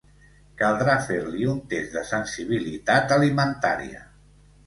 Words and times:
Caldrà 0.61 0.93
fer-li 1.09 1.43
un 1.51 1.59
test 1.73 1.93
de 1.99 2.03
sensibilitat 2.13 3.13
alimentària. 3.17 4.01